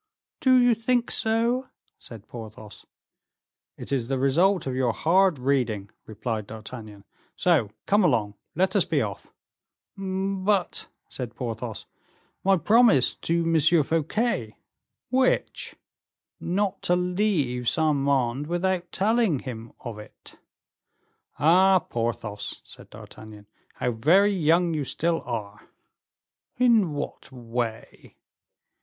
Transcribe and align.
"Do 0.39 0.59
you 0.59 0.73
think 0.73 1.11
so?" 1.11 1.69
said 1.99 2.27
Porthos. 2.27 2.87
"It 3.77 3.91
is 3.91 4.07
the 4.07 4.17
result 4.17 4.65
of 4.65 4.73
your 4.73 4.93
hard 4.93 5.37
reading," 5.37 5.91
replied 6.07 6.47
D'Artagnan. 6.47 7.03
"So 7.35 7.69
come 7.85 8.03
along, 8.03 8.33
let 8.55 8.75
us 8.75 8.83
be 8.83 9.03
off." 9.03 9.31
"But," 9.95 10.87
said 11.07 11.35
Porthos, 11.35 11.85
"my 12.43 12.57
promise 12.57 13.13
to 13.17 13.43
M. 13.43 13.83
Fouquet?" 13.83 14.57
"Which?" 15.11 15.75
"Not 16.39 16.81
to 16.81 16.95
leave 16.95 17.69
Saint 17.69 17.97
Mande 17.97 18.47
without 18.47 18.91
telling 18.91 19.41
him 19.41 19.71
of 19.81 19.99
it." 19.99 20.35
"Ah! 21.37 21.77
Porthos," 21.77 22.61
said 22.63 22.89
D'Artagnan, 22.89 23.45
"how 23.75 23.91
very 23.91 24.33
young 24.33 24.73
you 24.73 24.83
still 24.83 25.21
are." 25.27 25.69
"In 26.57 26.93
what 26.93 27.31
way?" 27.31 28.15